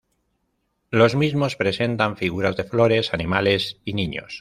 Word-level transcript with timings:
Los 0.89 1.13
mismos 1.15 1.55
presentan 1.55 2.17
figuras 2.17 2.57
de 2.57 2.63
flores, 2.63 3.13
animales 3.13 3.77
y 3.85 3.93
niños. 3.93 4.29